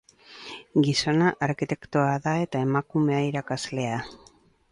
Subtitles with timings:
[0.87, 4.03] Gizona arkitektoa da eta emakumea irakaslea.